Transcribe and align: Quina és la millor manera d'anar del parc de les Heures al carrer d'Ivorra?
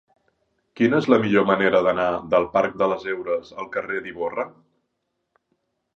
Quina 0.79 1.01
és 1.03 1.07
la 1.13 1.19
millor 1.25 1.45
manera 1.49 1.83
d'anar 1.89 2.07
del 2.33 2.49
parc 2.57 2.79
de 2.83 2.89
les 2.95 3.07
Heures 3.13 3.55
al 3.65 3.69
carrer 3.77 4.01
d'Ivorra? 4.07 4.51